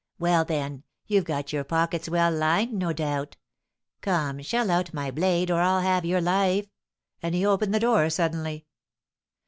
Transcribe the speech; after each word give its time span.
Well, 0.17 0.43
then, 0.45 0.81
you've 1.05 1.25
got 1.25 1.53
your 1.53 1.63
pockets 1.63 2.09
well 2.09 2.31
lined, 2.31 2.73
no 2.73 2.91
doubt. 2.91 3.37
Come, 4.01 4.41
shell 4.41 4.71
out, 4.71 4.95
my 4.95 5.11
blade, 5.11 5.51
or 5.51 5.61
I'll 5.61 5.81
have 5.81 6.05
your 6.05 6.21
life." 6.21 6.65
And 7.21 7.35
he 7.35 7.45
opened 7.45 7.71
the 7.71 7.79
door 7.79 8.09
suddenly. 8.09 8.65